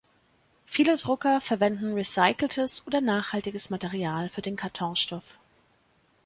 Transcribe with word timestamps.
Viele 0.65 0.97
Drucker 0.97 1.39
verwenden 1.41 1.93
recyceltes 1.93 2.81
oder 2.87 3.01
nachhaltiges 3.01 3.69
Material 3.69 4.29
für 4.29 4.41
den 4.41 4.55
Kartonstoff. 4.55 5.37